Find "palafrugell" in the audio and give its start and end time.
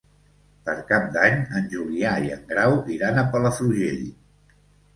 3.37-4.05